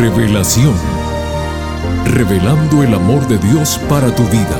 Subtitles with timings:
[0.00, 0.74] Revelación.
[2.06, 4.58] Revelando el amor de Dios para tu vida.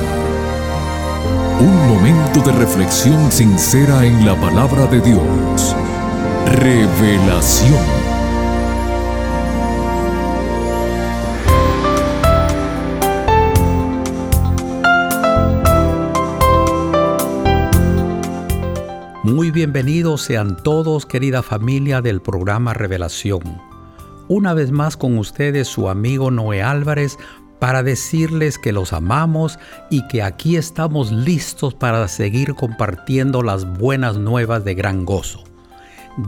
[1.59, 5.75] Un momento de reflexión sincera en la palabra de Dios.
[6.45, 7.73] Revelación.
[19.23, 23.70] Muy bienvenidos sean todos, querida familia del programa Revelación.
[24.33, 27.17] Una vez más con ustedes su amigo Noé Álvarez
[27.59, 34.15] para decirles que los amamos y que aquí estamos listos para seguir compartiendo las buenas
[34.15, 35.43] nuevas de gran gozo.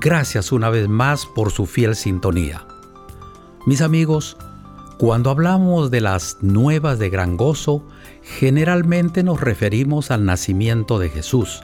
[0.02, 2.68] Gracias una vez más por su fiel sintonía.
[3.66, 4.36] Mis amigos,
[4.98, 7.88] cuando hablamos de las nuevas de gran gozo,
[8.22, 11.64] generalmente nos referimos al nacimiento de Jesús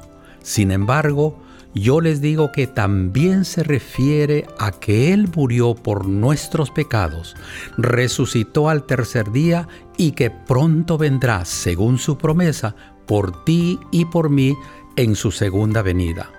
[0.49, 1.37] sin embargo,
[1.73, 7.35] yo les digo que también se refiere a que Él murió por nuestros pecados,
[7.77, 9.67] resucitó al tercer día
[9.97, 14.55] y que pronto vendrá, según su promesa, por ti y por mí
[14.95, 16.31] en su segunda venida.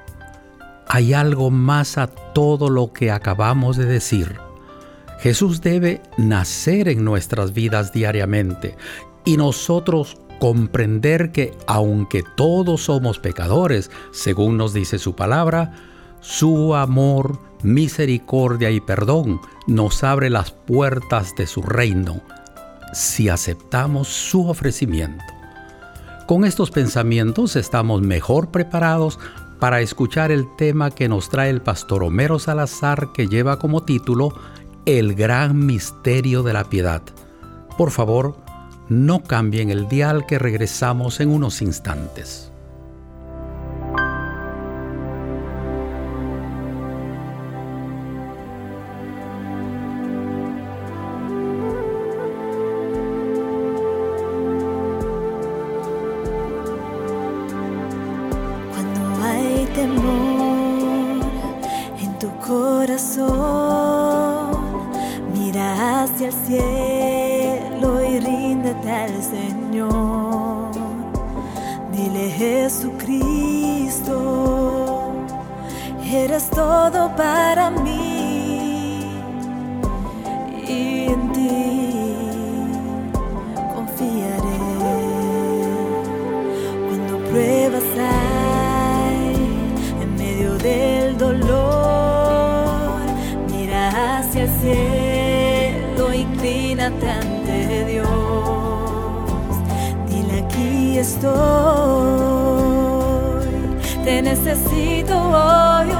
[0.89, 4.37] Hay algo más a todo lo que acabamos de decir.
[5.21, 8.77] Jesús debe nacer en nuestras vidas diariamente
[9.25, 15.73] y nosotros comprender que aunque todos somos pecadores, según nos dice su palabra,
[16.21, 22.21] su amor, misericordia y perdón nos abre las puertas de su reino
[22.93, 25.23] si aceptamos su ofrecimiento.
[26.27, 29.19] Con estos pensamientos estamos mejor preparados
[29.59, 34.33] para escuchar el tema que nos trae el pastor Homero Salazar que lleva como título
[34.87, 37.03] El gran misterio de la piedad.
[37.77, 38.37] Por favor,
[38.91, 42.50] no cambien el dial que regresamos en unos instantes.
[96.81, 98.09] Inclínate Dios.
[101.01, 101.31] Estoy,
[104.05, 106.00] te necesito, oh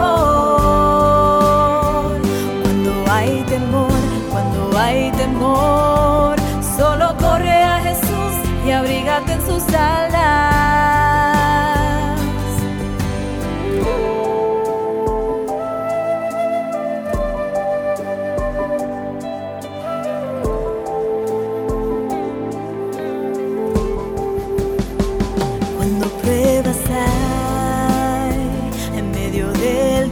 [9.47, 10.41] en sus alas.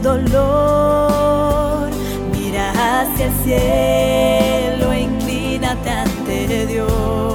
[0.02, 1.90] dolor,
[2.32, 7.29] mira hacia el cielo, inclínate ante Dios.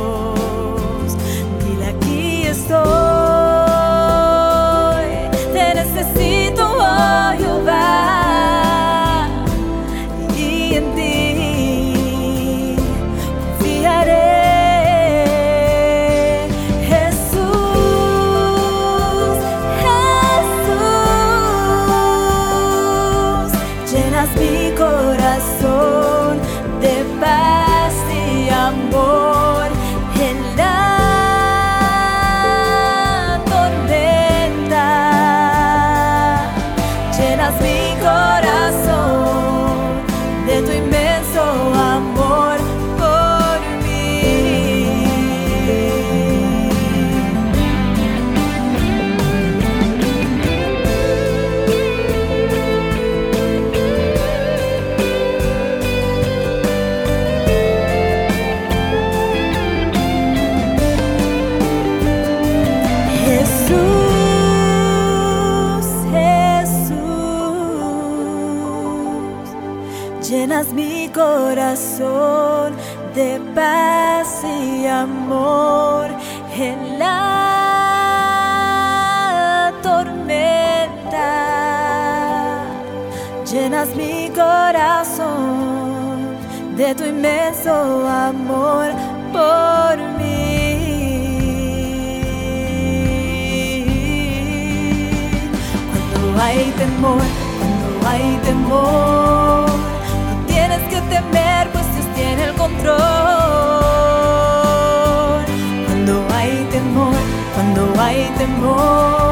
[108.25, 109.24] Cuando hay temor,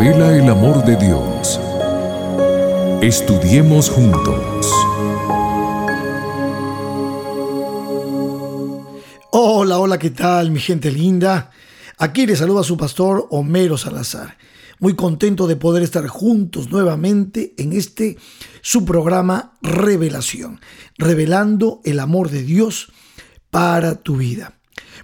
[0.00, 1.60] revela el amor de Dios.
[3.02, 4.66] Estudiemos juntos.
[9.30, 11.50] Hola, hola, ¿qué tal mi gente linda?
[11.98, 14.38] Aquí les saluda su pastor Homero Salazar.
[14.78, 18.16] Muy contento de poder estar juntos nuevamente en este
[18.62, 20.60] su programa Revelación,
[20.96, 22.90] revelando el amor de Dios
[23.50, 24.54] para tu vida.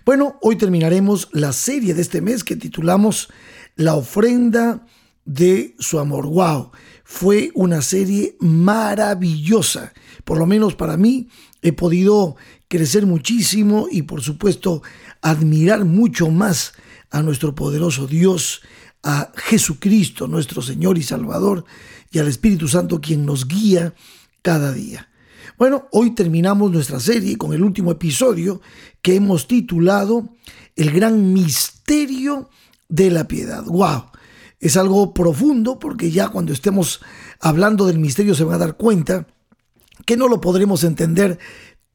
[0.06, 3.28] Bueno, hoy terminaremos la serie de este mes que titulamos
[3.76, 4.87] La ofrenda
[5.26, 6.26] de su amor.
[6.26, 6.70] ¡Wow!
[7.05, 9.93] Fue una serie maravillosa.
[10.25, 11.28] Por lo menos para mí
[11.61, 12.37] he podido
[12.69, 14.82] crecer muchísimo y por supuesto
[15.20, 16.73] admirar mucho más
[17.11, 18.62] a nuestro poderoso Dios,
[19.02, 21.67] a Jesucristo, nuestro Señor y Salvador,
[22.11, 23.94] y al Espíritu Santo quien nos guía
[24.40, 25.11] cada día.
[25.58, 28.62] Bueno, hoy terminamos nuestra serie con el último episodio
[29.02, 30.31] que hemos titulado
[30.75, 32.49] El gran misterio
[32.88, 33.65] de la piedad.
[33.65, 34.05] ¡Wow!
[34.59, 37.00] Es algo profundo porque ya cuando estemos
[37.41, 39.27] hablando del misterio se van a dar cuenta
[40.05, 41.38] que no lo podremos entender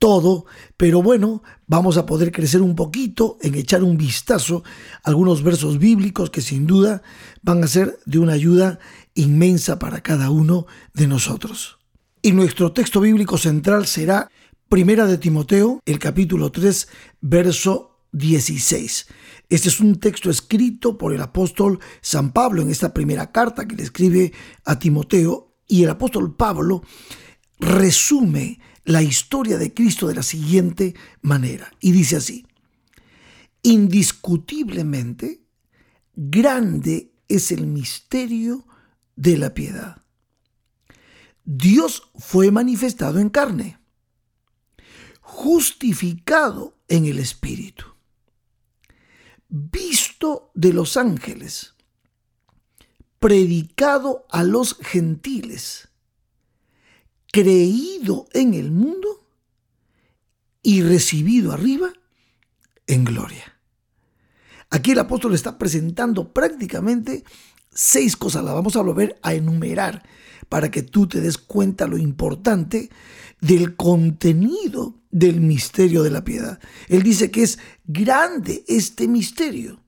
[0.01, 0.45] todo,
[0.77, 4.63] pero bueno, vamos a poder crecer un poquito en echar un vistazo
[5.03, 7.03] a algunos versos bíblicos que sin duda
[7.43, 8.79] van a ser de una ayuda
[9.13, 10.65] inmensa para cada uno
[10.95, 11.77] de nosotros.
[12.23, 14.29] Y nuestro texto bíblico central será
[14.69, 16.87] Primera de Timoteo, el capítulo 3,
[17.21, 19.07] verso 16.
[19.51, 23.75] Este es un texto escrito por el apóstol San Pablo en esta primera carta que
[23.75, 24.31] le escribe
[24.63, 26.83] a Timoteo y el apóstol Pablo
[27.59, 32.47] resume la historia de Cristo de la siguiente manera y dice así,
[33.61, 35.43] indiscutiblemente
[36.15, 38.65] grande es el misterio
[39.17, 40.05] de la piedad.
[41.43, 43.79] Dios fue manifestado en carne,
[45.19, 47.90] justificado en el Espíritu,
[49.51, 51.75] visto de los ángeles,
[53.19, 55.89] predicado a los gentiles,
[57.31, 59.27] creído en el mundo
[60.63, 61.91] y recibido arriba
[62.87, 63.59] en gloria.
[64.69, 67.25] Aquí el apóstol está presentando prácticamente
[67.73, 70.03] seis cosas, las vamos a volver a enumerar
[70.47, 72.89] para que tú te des cuenta lo importante
[73.41, 76.59] del contenido del misterio de la piedad.
[76.87, 79.81] Él dice que es grande este misterio.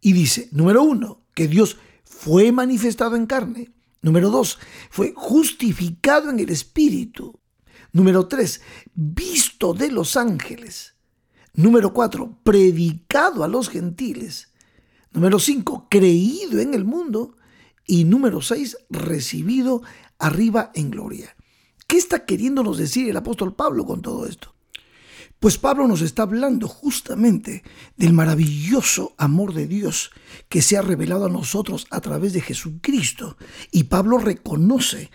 [0.00, 3.72] Y dice, número uno, que Dios fue manifestado en carne.
[4.02, 4.58] Número dos,
[4.90, 7.38] fue justificado en el Espíritu.
[7.92, 8.60] Número tres,
[8.94, 10.94] visto de los ángeles.
[11.54, 14.52] Número cuatro, predicado a los gentiles.
[15.12, 17.36] Número cinco, creído en el mundo.
[17.86, 19.82] Y número 6, recibido
[20.18, 21.35] arriba en gloria.
[21.86, 24.54] ¿Qué está queriéndonos decir el apóstol Pablo con todo esto?
[25.38, 27.62] Pues Pablo nos está hablando justamente
[27.96, 30.10] del maravilloso amor de Dios
[30.48, 33.36] que se ha revelado a nosotros a través de Jesucristo.
[33.70, 35.10] Y Pablo reconoce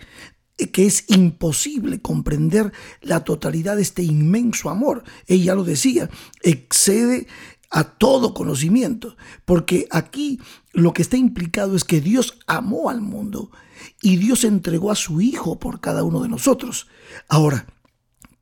[0.72, 5.02] que es imposible comprender la totalidad de este inmenso amor.
[5.26, 6.08] Ella lo decía,
[6.42, 7.26] excede
[7.72, 10.38] a todo conocimiento, porque aquí
[10.72, 13.50] lo que está implicado es que Dios amó al mundo
[14.02, 16.86] y Dios entregó a su Hijo por cada uno de nosotros.
[17.28, 17.66] Ahora,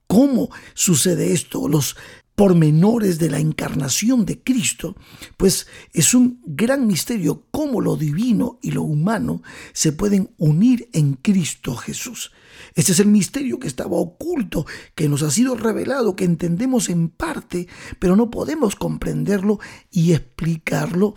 [0.09, 1.69] ¿cómo sucede esto?
[1.69, 1.97] Los
[2.35, 4.97] pormenores de la encarnación de Cristo,
[5.37, 11.15] pues es un gran misterio cómo lo divino y lo humano se pueden unir en
[11.15, 12.33] Cristo Jesús.
[12.75, 17.09] Este es el misterio que estaba oculto, que nos ha sido revelado, que entendemos en
[17.09, 17.69] parte,
[17.99, 19.59] pero no podemos comprenderlo
[19.91, 21.15] y explicarlo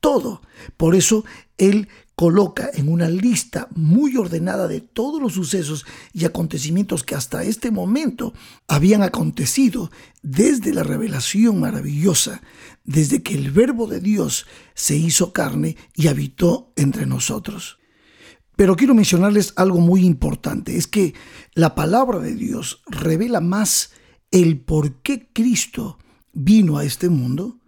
[0.00, 0.42] todo.
[0.76, 1.24] Por eso
[1.58, 7.44] Él coloca en una lista muy ordenada de todos los sucesos y acontecimientos que hasta
[7.44, 8.32] este momento
[8.66, 9.90] habían acontecido
[10.22, 12.40] desde la revelación maravillosa,
[12.84, 17.78] desde que el verbo de Dios se hizo carne y habitó entre nosotros.
[18.56, 21.12] Pero quiero mencionarles algo muy importante, es que
[21.52, 23.90] la palabra de Dios revela más
[24.30, 25.98] el por qué Cristo
[26.32, 27.60] vino a este mundo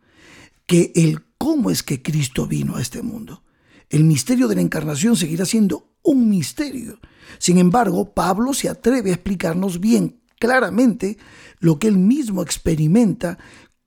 [0.67, 3.43] que el cómo es que Cristo vino a este mundo.
[3.91, 7.01] El misterio de la encarnación seguirá siendo un misterio.
[7.39, 11.19] Sin embargo, Pablo se atreve a explicarnos bien claramente
[11.59, 13.39] lo que él mismo experimenta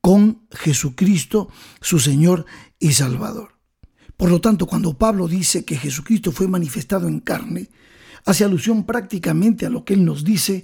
[0.01, 2.45] con Jesucristo, su Señor
[2.79, 3.55] y Salvador.
[4.17, 7.69] Por lo tanto, cuando Pablo dice que Jesucristo fue manifestado en carne,
[8.25, 10.63] hace alusión prácticamente a lo que él nos dice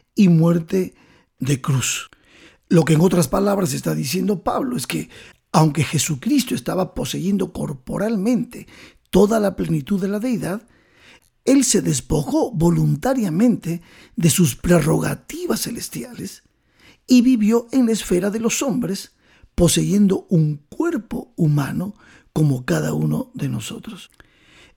[0.15, 0.93] y muerte
[1.39, 2.09] de cruz.
[2.69, 5.09] Lo que en otras palabras está diciendo Pablo es que
[5.51, 8.67] aunque Jesucristo estaba poseyendo corporalmente
[9.09, 10.65] toda la plenitud de la deidad,
[11.43, 13.81] Él se despojó voluntariamente
[14.15, 16.43] de sus prerrogativas celestiales
[17.07, 19.11] y vivió en la esfera de los hombres,
[19.55, 21.93] poseyendo un cuerpo humano
[22.31, 24.09] como cada uno de nosotros.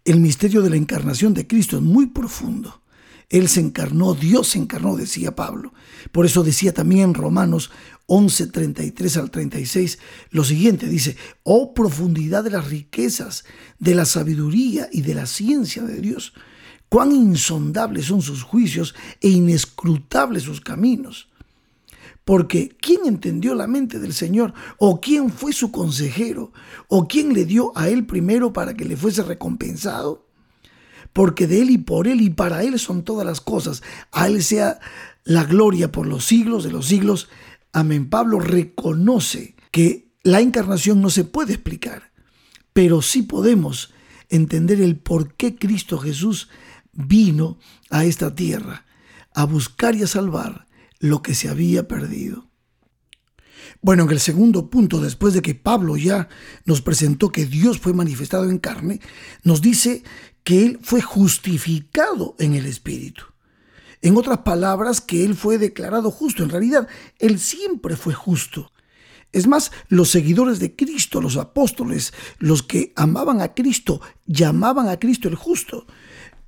[0.05, 2.83] El misterio de la encarnación de Cristo es muy profundo.
[3.28, 5.73] Él se encarnó, Dios se encarnó, decía Pablo.
[6.12, 7.71] Por eso decía también Romanos
[8.07, 9.99] 11, 33 al 36
[10.31, 13.45] lo siguiente, dice, oh profundidad de las riquezas,
[13.78, 16.35] de la sabiduría y de la ciencia de Dios,
[16.88, 21.28] cuán insondables son sus juicios e inescrutables sus caminos.
[22.25, 24.54] Porque ¿quién entendió la mente del Señor?
[24.78, 26.52] ¿O quién fue su consejero?
[26.88, 30.24] ¿O quién le dio a él primero para que le fuese recompensado?
[31.14, 33.83] Porque de Él y por Él y para Él son todas las cosas.
[34.12, 34.80] A Él sea
[35.25, 37.28] la gloria por los siglos de los siglos.
[37.73, 38.11] Amén.
[38.11, 42.12] Pablo reconoce que la encarnación no se puede explicar,
[42.75, 43.94] pero sí podemos
[44.28, 46.49] entender el por qué Cristo Jesús
[46.92, 47.59] vino
[47.90, 48.85] a esta tierra,
[49.35, 50.66] a buscar y a salvar
[50.99, 52.49] lo que se había perdido.
[53.83, 56.28] Bueno, en el segundo punto, después de que Pablo ya
[56.64, 59.00] nos presentó que Dios fue manifestado en carne,
[59.42, 60.02] nos dice
[60.44, 63.24] que Él fue justificado en el Espíritu.
[64.02, 66.42] En otras palabras, que Él fue declarado justo.
[66.42, 66.86] En realidad,
[67.18, 68.70] Él siempre fue justo.
[69.32, 74.98] Es más, los seguidores de Cristo, los apóstoles, los que amaban a Cristo, llamaban a
[74.98, 75.86] Cristo el justo.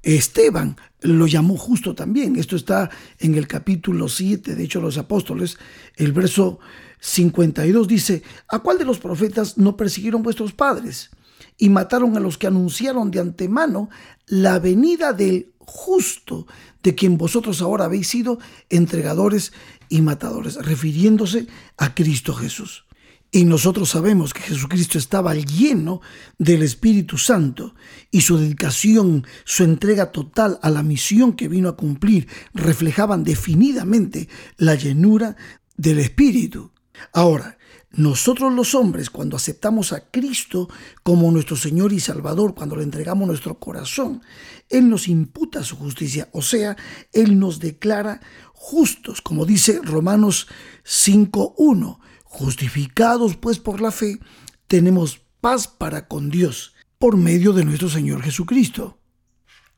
[0.03, 2.37] Esteban lo llamó justo también.
[2.37, 5.59] Esto está en el capítulo 7, de hecho los apóstoles,
[5.97, 6.61] el verso
[7.01, 11.11] 52 dice, ¿a cuál de los profetas no persiguieron vuestros padres?
[11.59, 13.89] Y mataron a los que anunciaron de antemano
[14.27, 16.47] la venida del justo,
[16.83, 19.53] de quien vosotros ahora habéis sido entregadores
[19.89, 21.47] y matadores, refiriéndose
[21.77, 22.87] a Cristo Jesús.
[23.33, 26.01] Y nosotros sabemos que Jesucristo estaba lleno
[26.39, 27.75] del Espíritu Santo
[28.11, 34.29] y su dedicación, su entrega total a la misión que vino a cumplir reflejaban definidamente
[34.57, 35.37] la llenura
[35.77, 36.71] del Espíritu.
[37.13, 37.59] Ahora,
[37.93, 40.69] nosotros los hombres, cuando aceptamos a Cristo
[41.03, 44.23] como nuestro Señor y Salvador, cuando le entregamos nuestro corazón,
[44.69, 46.77] Él nos imputa su justicia, o sea,
[47.13, 48.21] Él nos declara
[48.53, 50.49] justos, como dice Romanos
[50.85, 51.99] 5.1.
[52.25, 54.19] Justificados pues por la fe,
[54.67, 58.99] tenemos paz para con Dios por medio de nuestro Señor Jesucristo.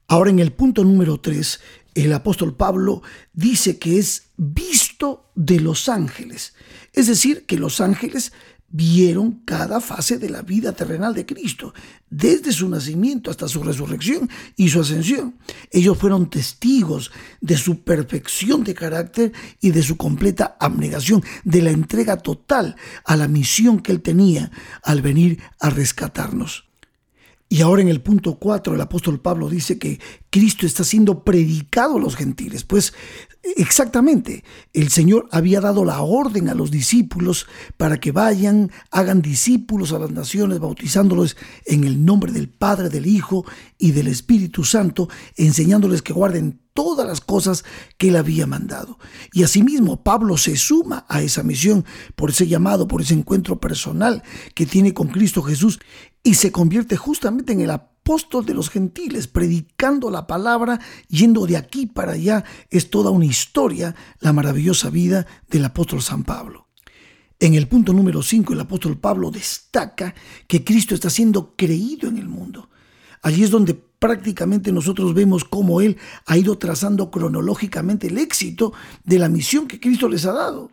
[0.09, 1.61] Ahora en el punto número 3,
[1.95, 4.88] el apóstol Pablo dice que es visto
[5.35, 6.55] de los ángeles.
[6.93, 8.33] Es decir, que los ángeles
[8.71, 11.73] vieron cada fase de la vida terrenal de Cristo,
[12.11, 15.39] desde su nacimiento hasta su resurrección y su ascensión.
[15.71, 21.71] Ellos fueron testigos de su perfección de carácter y de su completa abnegación, de la
[21.71, 24.51] entrega total a la misión que él tenía
[24.83, 26.68] al venir a rescatarnos.
[27.51, 31.97] Y ahora en el punto 4 el apóstol Pablo dice que Cristo está siendo predicado
[31.97, 32.63] a los gentiles.
[32.65, 32.93] Pues
[33.57, 37.47] exactamente, el Señor había dado la orden a los discípulos
[37.79, 43.07] para que vayan, hagan discípulos a las naciones, bautizándolos en el nombre del Padre, del
[43.07, 43.47] Hijo
[43.79, 47.65] y del Espíritu Santo, enseñándoles que guarden todas las cosas
[47.97, 48.99] que él había mandado.
[49.33, 54.23] Y asimismo Pablo se suma a esa misión por ese llamado, por ese encuentro personal
[54.55, 55.81] que tiene con Cristo Jesús
[56.29, 61.57] y se convierte justamente en el apóstol de los gentiles, predicando la palabra, yendo de
[61.57, 62.45] aquí para allá.
[62.69, 66.67] Es toda una historia, la maravillosa vida del apóstol San Pablo.
[67.41, 70.15] En el punto número 5, el apóstol Pablo destaca
[70.47, 72.69] que Cristo está siendo creído en el mundo.
[73.23, 79.19] Allí es donde prácticamente nosotros vemos cómo Él ha ido trazando cronológicamente el éxito de
[79.19, 80.71] la misión que Cristo les ha dado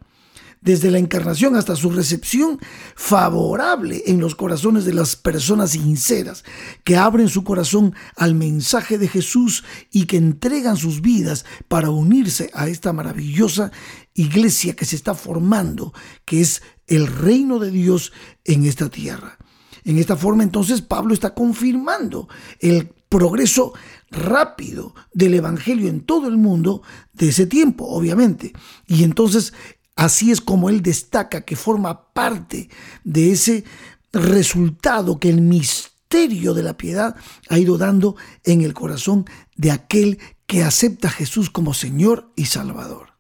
[0.65, 2.59] desde la encarnación hasta su recepción
[2.95, 6.43] favorable en los corazones de las personas sinceras,
[6.83, 12.49] que abren su corazón al mensaje de Jesús y que entregan sus vidas para unirse
[12.55, 13.71] a esta maravillosa
[14.15, 15.93] iglesia que se está formando,
[16.25, 18.11] que es el reino de Dios
[18.43, 19.37] en esta tierra.
[19.83, 22.27] En esta forma entonces Pablo está confirmando
[22.59, 23.73] el progreso
[24.09, 26.81] rápido del Evangelio en todo el mundo
[27.13, 28.51] de ese tiempo, obviamente.
[28.87, 29.53] Y entonces
[29.95, 32.69] Así es como él destaca que forma parte
[33.03, 33.63] de ese
[34.11, 37.15] resultado que el misterio de la piedad
[37.49, 39.25] ha ido dando en el corazón
[39.55, 43.15] de aquel que acepta a Jesús como Señor y Salvador.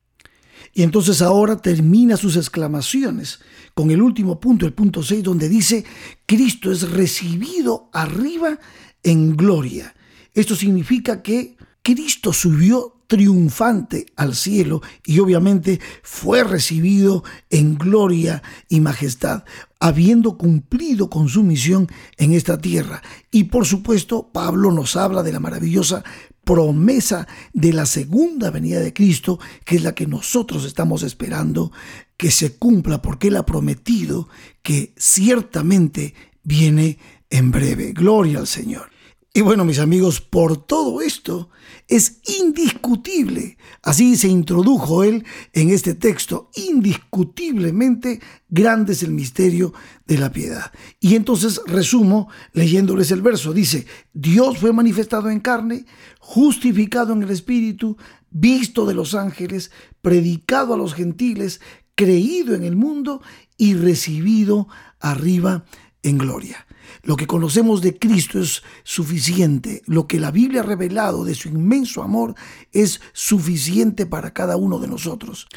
[0.73, 3.39] Y entonces ahora termina sus exclamaciones
[3.73, 5.85] con el último punto, el punto 6, donde dice,
[6.25, 8.59] Cristo es recibido arriba
[9.01, 9.95] en gloria.
[10.33, 18.79] Esto significa que Cristo subió triunfante al cielo y obviamente fue recibido en gloria y
[18.81, 19.43] majestad,
[19.79, 23.01] habiendo cumplido con su misión en esta tierra.
[23.31, 26.03] Y por supuesto, Pablo nos habla de la maravillosa
[26.43, 31.71] promesa de la segunda venida de Cristo, que es la que nosotros estamos esperando
[32.17, 34.29] que se cumpla, porque Él ha prometido
[34.61, 37.91] que ciertamente viene en breve.
[37.91, 38.94] Gloria al Señor.
[39.37, 41.49] Y bueno, mis amigos, por todo esto
[41.89, 49.73] es indiscutible, así se introdujo él en este texto, indiscutiblemente grande es el misterio
[50.07, 50.71] de la piedad.
[51.01, 55.85] Y entonces resumo leyéndoles el verso, dice, Dios fue manifestado en carne,
[56.19, 57.97] justificado en el Espíritu,
[58.29, 59.69] visto de los ángeles,
[60.01, 61.59] predicado a los gentiles,
[61.95, 63.21] creído en el mundo
[63.57, 64.69] y recibido
[65.01, 65.65] arriba
[66.03, 66.65] en gloria.
[67.03, 69.81] Lo que conocemos de Cristo es suficiente.
[69.85, 72.35] Lo que la Biblia ha revelado de su inmenso amor
[72.71, 75.47] es suficiente para cada uno de nosotros.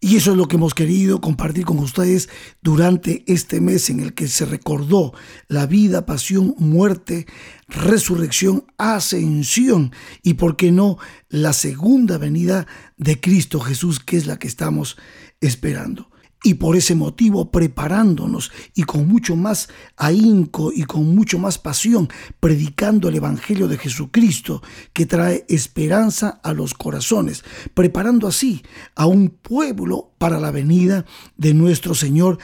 [0.00, 2.28] Y eso es lo que hemos querido compartir con ustedes
[2.60, 5.14] durante este mes en el que se recordó
[5.48, 7.26] la vida, pasión, muerte,
[7.68, 9.92] resurrección, ascensión
[10.22, 10.98] y, por qué no,
[11.30, 12.66] la segunda venida
[12.98, 14.98] de Cristo Jesús, que es la que estamos
[15.40, 16.10] esperando
[16.44, 22.08] y por ese motivo preparándonos y con mucho más ahínco y con mucho más pasión
[22.38, 28.62] predicando el Evangelio de Jesucristo que trae esperanza a los corazones, preparando así
[28.94, 32.38] a un pueblo para la venida de nuestro Señor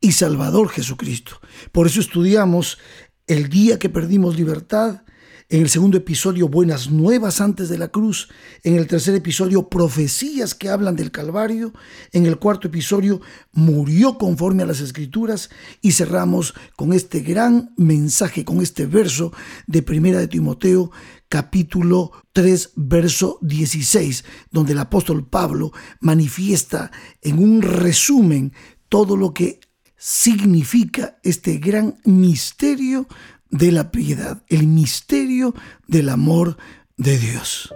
[0.00, 1.40] y Salvador Jesucristo.
[1.72, 2.78] Por eso estudiamos
[3.26, 5.02] el día que perdimos libertad,
[5.48, 8.28] en el segundo episodio, Buenas Nuevas antes de la cruz.
[8.64, 11.72] En el tercer episodio, Profecías que hablan del Calvario.
[12.12, 13.20] En el cuarto episodio,
[13.52, 15.48] Murió conforme a las Escrituras.
[15.82, 19.32] Y cerramos con este gran mensaje, con este verso
[19.68, 20.90] de Primera de Timoteo,
[21.28, 26.90] capítulo 3, verso 16, donde el apóstol Pablo manifiesta
[27.22, 28.52] en un resumen
[28.88, 29.60] todo lo que
[29.96, 33.06] significa este gran misterio
[33.50, 35.54] de la piedad, el misterio
[35.86, 36.56] del amor
[36.96, 37.72] de Dios.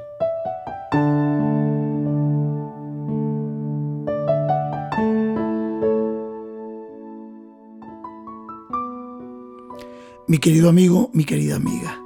[10.27, 12.01] Mi querido amigo, mi querida amiga,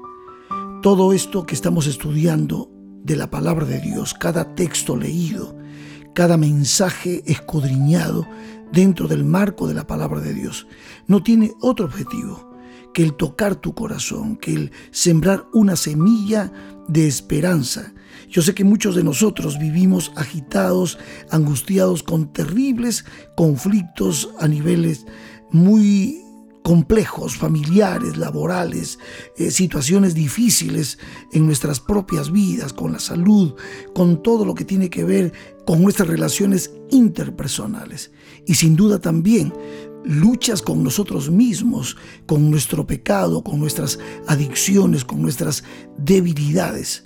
[0.82, 2.70] todo esto que estamos estudiando
[3.02, 5.54] de la palabra de Dios, cada texto leído,
[6.14, 8.26] cada mensaje escudriñado
[8.72, 10.66] dentro del marco de la palabra de Dios,
[11.06, 12.53] no tiene otro objetivo
[12.94, 16.50] que el tocar tu corazón, que el sembrar una semilla
[16.88, 17.92] de esperanza.
[18.30, 20.98] Yo sé que muchos de nosotros vivimos agitados,
[21.30, 23.04] angustiados con terribles
[23.36, 25.04] conflictos a niveles
[25.50, 26.24] muy
[26.64, 28.98] complejos, familiares, laborales,
[29.36, 30.98] eh, situaciones difíciles
[31.32, 33.54] en nuestras propias vidas, con la salud,
[33.94, 35.32] con todo lo que tiene que ver
[35.66, 38.12] con nuestras relaciones interpersonales.
[38.46, 39.52] Y sin duda también
[40.04, 45.64] luchas con nosotros mismos, con nuestro pecado, con nuestras adicciones, con nuestras
[45.98, 47.04] debilidades.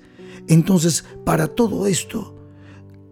[0.48, 2.34] Entonces, para todo esto,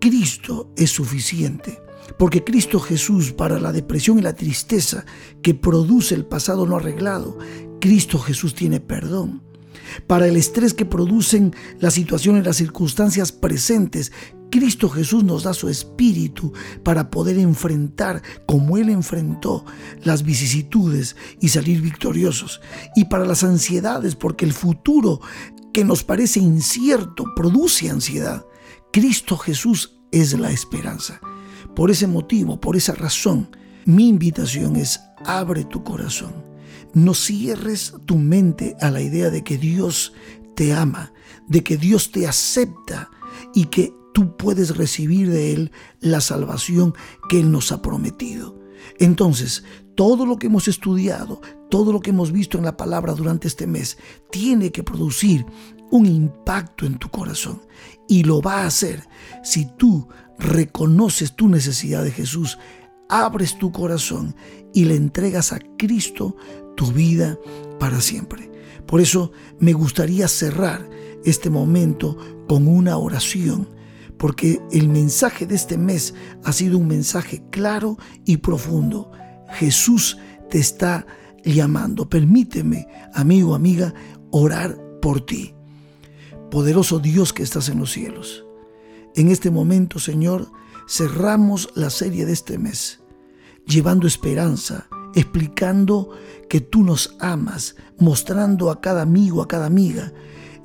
[0.00, 1.80] Cristo es suficiente.
[2.18, 5.04] Porque Cristo Jesús, para la depresión y la tristeza
[5.42, 7.36] que produce el pasado no arreglado,
[7.80, 9.42] Cristo Jesús tiene perdón.
[10.06, 14.12] Para el estrés que producen las situaciones, las circunstancias presentes,
[14.50, 19.64] Cristo Jesús nos da su espíritu para poder enfrentar como Él enfrentó
[20.02, 22.60] las vicisitudes y salir victoriosos.
[22.94, 25.20] Y para las ansiedades, porque el futuro
[25.72, 28.46] que nos parece incierto produce ansiedad.
[28.92, 31.20] Cristo Jesús es la esperanza.
[31.74, 33.50] Por ese motivo, por esa razón,
[33.84, 36.32] mi invitación es abre tu corazón.
[36.94, 40.14] No cierres tu mente a la idea de que Dios
[40.54, 41.12] te ama,
[41.46, 43.10] de que Dios te acepta
[43.54, 46.94] y que tú puedes recibir de Él la salvación
[47.28, 48.58] que Él nos ha prometido.
[48.98, 49.62] Entonces,
[49.94, 53.66] todo lo que hemos estudiado, todo lo que hemos visto en la palabra durante este
[53.66, 53.98] mes,
[54.30, 55.44] tiene que producir
[55.90, 57.60] un impacto en tu corazón.
[58.08, 59.06] Y lo va a hacer
[59.44, 62.56] si tú reconoces tu necesidad de Jesús,
[63.10, 64.34] abres tu corazón
[64.72, 66.38] y le entregas a Cristo
[66.74, 67.38] tu vida
[67.78, 68.50] para siempre.
[68.86, 70.88] Por eso me gustaría cerrar
[71.26, 72.16] este momento
[72.48, 73.75] con una oración,
[74.18, 79.10] porque el mensaje de este mes ha sido un mensaje claro y profundo.
[79.50, 80.18] Jesús
[80.50, 81.06] te está
[81.44, 82.08] llamando.
[82.08, 83.94] Permíteme, amigo, amiga,
[84.30, 85.54] orar por ti.
[86.50, 88.44] Poderoso Dios que estás en los cielos.
[89.14, 90.50] En este momento, Señor,
[90.88, 93.00] cerramos la serie de este mes,
[93.66, 96.10] llevando esperanza, explicando
[96.48, 100.12] que tú nos amas, mostrando a cada amigo, a cada amiga,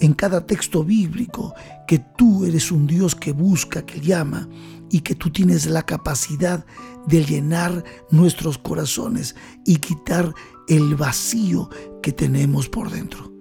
[0.01, 1.53] en cada texto bíblico,
[1.87, 4.49] que tú eres un Dios que busca, que llama
[4.89, 6.65] y que tú tienes la capacidad
[7.05, 10.33] de llenar nuestros corazones y quitar
[10.67, 11.69] el vacío
[12.01, 13.31] que tenemos por dentro.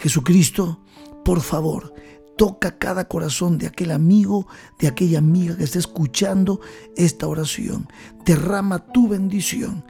[0.00, 0.82] Jesucristo,
[1.24, 1.94] por favor,
[2.36, 4.48] toca cada corazón de aquel amigo,
[4.80, 6.60] de aquella amiga que está escuchando
[6.96, 7.86] esta oración.
[8.24, 9.84] Derrama tu bendición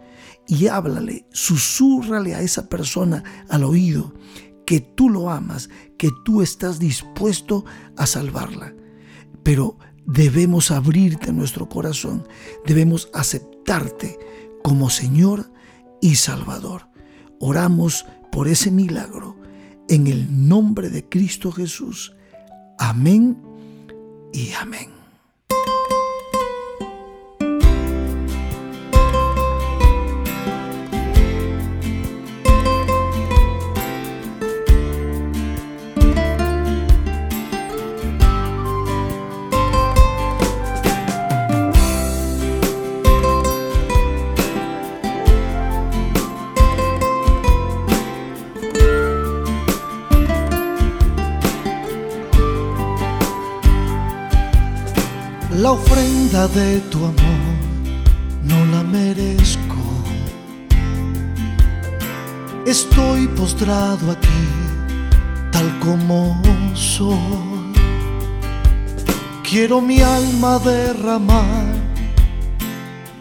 [0.46, 4.12] y háblale, susúrrale a esa persona al oído
[4.68, 7.64] que tú lo amas, que tú estás dispuesto
[7.96, 8.74] a salvarla.
[9.42, 12.28] Pero debemos abrirte nuestro corazón,
[12.66, 14.18] debemos aceptarte
[14.62, 15.50] como Señor
[16.02, 16.86] y Salvador.
[17.40, 19.38] Oramos por ese milagro
[19.88, 22.14] en el nombre de Cristo Jesús.
[22.78, 23.42] Amén
[24.34, 24.97] y amén.
[55.68, 57.56] La ofrenda de tu amor
[58.42, 59.82] no la merezco.
[62.64, 64.44] Estoy postrado aquí,
[65.52, 66.40] tal como
[66.72, 67.74] soy.
[69.42, 71.66] Quiero mi alma derramar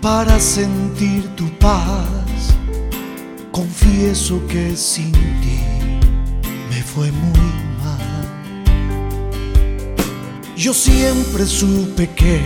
[0.01, 2.55] para sentir tu paz.
[3.51, 5.59] Confieso que sin ti
[6.69, 7.66] me fue muy
[10.67, 12.41] yo siempre supe que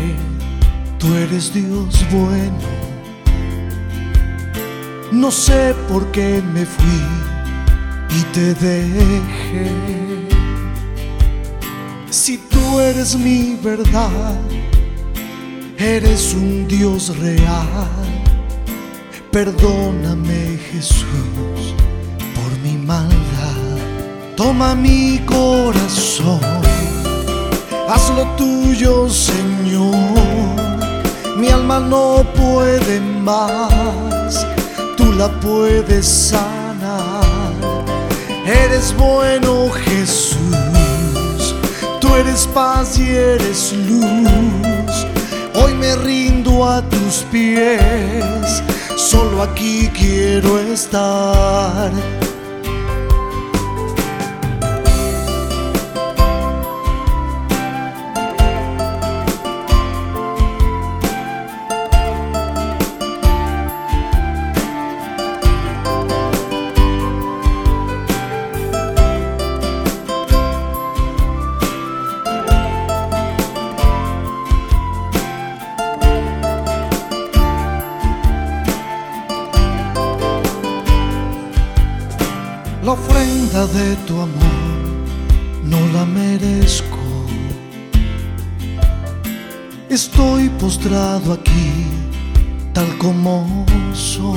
[0.99, 2.67] tú eres Dios bueno.
[5.11, 7.01] No sé por qué me fui
[8.15, 9.71] y te dejé.
[12.11, 14.39] Si tú eres mi verdad,
[15.79, 17.89] eres un Dios real.
[19.31, 21.73] Perdóname Jesús
[22.35, 23.79] por mi maldad.
[24.35, 26.70] Toma mi corazón
[27.91, 29.95] haz lo tuyo, Señor.
[31.37, 34.45] Mi alma no puede más,
[34.95, 37.51] tú la puedes sanar.
[38.45, 41.55] Eres bueno, Jesús,
[41.99, 45.05] tú eres paz y eres luz.
[45.53, 48.63] Hoy me rindo a tus pies,
[48.95, 51.91] solo aquí quiero estar
[90.91, 91.85] Estoy postrado aquí,
[92.73, 94.35] tal como soy.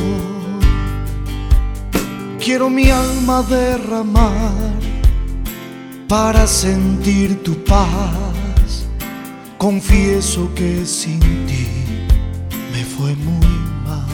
[2.39, 4.53] Quiero mi alma derramar
[6.09, 8.87] para sentir tu paz.
[9.59, 11.67] confieso que sin ti
[12.73, 14.07] me fue muy mal.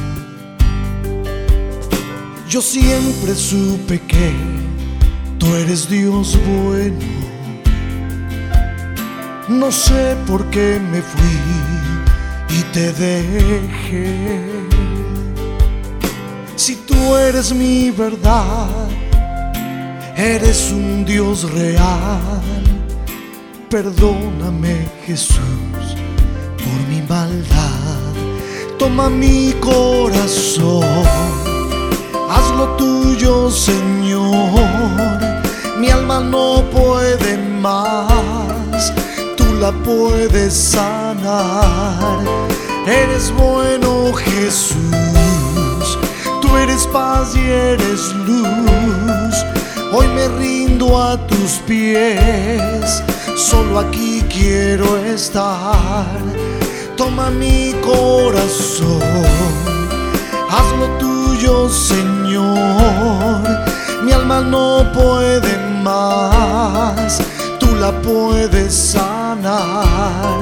[2.48, 4.32] Yo siempre supe que
[5.38, 7.06] tú eres Dios bueno.
[9.48, 11.99] No sé por qué me fui
[12.52, 14.40] y te dejé.
[16.56, 18.68] Si tú eres mi verdad,
[20.16, 22.42] eres un Dios real.
[23.68, 25.96] Perdóname Jesús
[26.58, 28.00] por mi maldad.
[28.78, 30.84] Toma mi corazón,
[32.28, 35.20] hazlo tuyo Señor.
[35.78, 38.92] Mi alma no puede más,
[39.36, 42.39] tú la puedes sanar.
[42.90, 44.76] Eres bueno Jesús,
[46.42, 49.44] tú eres paz y eres luz.
[49.92, 53.00] Hoy me rindo a tus pies,
[53.36, 56.18] solo aquí quiero estar.
[56.96, 59.00] Toma mi corazón,
[60.50, 63.40] hazlo tuyo, Señor.
[64.02, 67.22] Mi alma no puede más,
[67.60, 70.39] tú la puedes sanar.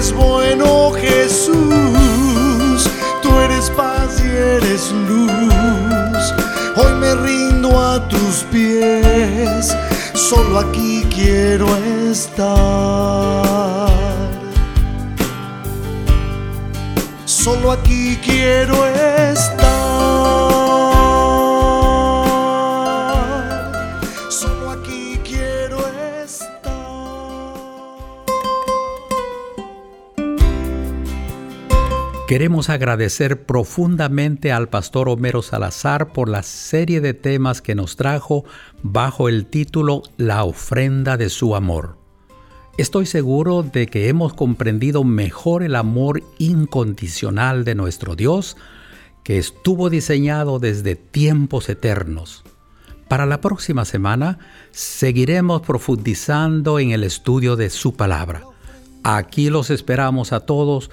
[0.00, 6.34] Eres bueno, Jesús, tú eres paz y eres luz.
[6.74, 9.76] Hoy me rindo a tus pies,
[10.14, 11.66] solo aquí quiero
[12.10, 13.90] estar.
[17.26, 20.99] Solo aquí quiero estar.
[32.30, 38.44] Queremos agradecer profundamente al pastor Homero Salazar por la serie de temas que nos trajo
[38.84, 41.96] bajo el título La ofrenda de su amor.
[42.78, 48.56] Estoy seguro de que hemos comprendido mejor el amor incondicional de nuestro Dios,
[49.24, 52.44] que estuvo diseñado desde tiempos eternos.
[53.08, 54.38] Para la próxima semana
[54.70, 58.44] seguiremos profundizando en el estudio de su palabra.
[59.02, 60.92] Aquí los esperamos a todos.